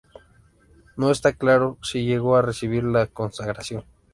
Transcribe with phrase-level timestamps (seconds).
[0.97, 3.83] No está claro si llegó a recibir la consagración.